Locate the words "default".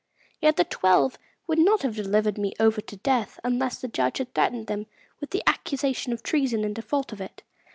6.73-7.13